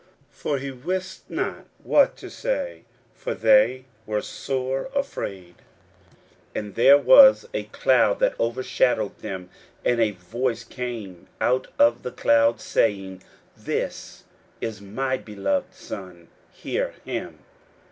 41:009:006 0.01 0.09
For 0.31 0.57
he 0.57 0.71
wist 0.71 1.29
not 1.29 1.65
what 1.83 2.17
to 2.17 2.31
say; 2.31 2.85
for 3.13 3.35
they 3.35 3.85
were 4.07 4.23
sore 4.23 4.89
afraid. 4.95 5.53
41:009:007 5.57 5.57
And 6.55 6.73
there 6.73 6.97
was 6.97 7.47
a 7.53 7.63
cloud 7.65 8.17
that 8.19 8.33
overshadowed 8.39 9.19
them: 9.19 9.51
and 9.85 9.99
a 9.99 10.09
voice 10.13 10.63
came 10.63 11.27
out 11.39 11.67
of 11.77 12.01
the 12.01 12.09
cloud, 12.11 12.59
saying, 12.59 13.21
This 13.55 14.23
is 14.59 14.81
my 14.81 15.17
beloved 15.17 15.75
Son: 15.75 16.29
hear 16.51 16.95
him. 17.05 17.37